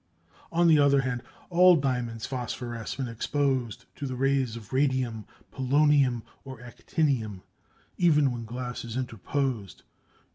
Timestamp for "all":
1.51-1.75